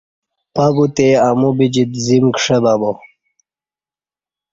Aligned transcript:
پہ 0.53 0.65
بتے 0.75 1.07
امو 1.27 1.49
بجیت 1.57 1.91
زیم 2.05 2.25
کݜہ 2.35 2.57
بہ 2.63 2.73
با 2.81 2.91